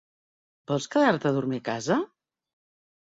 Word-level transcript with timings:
Vols 0.71 0.87
quedar-te 0.95 1.29
a 1.33 1.35
dormir 1.37 1.61
a 1.63 1.67
casa? 1.71 1.99